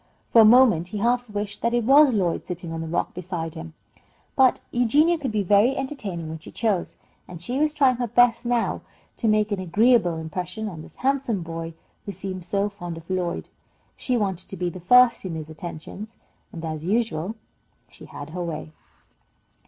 [0.31, 3.53] For a moment he half wished that it was Lloyd sitting on the rock beside
[3.53, 3.75] him,
[4.35, 6.95] but Eugenia could be very entertaining when she chose,
[7.27, 8.81] and she was trying her best now
[9.17, 11.75] to make an agreeable impression on this handsome boy
[12.07, 13.49] who seemed so fond of Lloyd.
[13.95, 16.15] She wanted to be first in his attentions,
[16.51, 17.35] and, as usual,
[17.87, 18.71] she had her way.